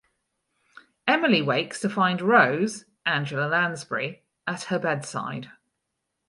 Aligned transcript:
Emily 1.07 1.43
wakes 1.43 1.79
to 1.81 1.87
find 1.87 2.23
Rose 2.23 2.85
(Angela 3.05 3.47
Lansbury) 3.47 4.23
at 4.47 4.63
her 4.63 4.79
bedside. 4.79 5.51